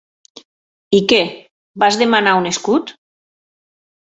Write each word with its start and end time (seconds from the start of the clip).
I 0.99 1.01
què, 1.11 1.19
vas 1.85 1.99
demanar 2.01 2.35
un 2.41 2.49
escut? 2.53 2.97